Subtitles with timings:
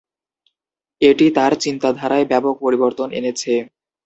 [1.01, 3.53] এটি তার চিন্তাধারায় ব্যাপক পরিবর্তন এনেছে।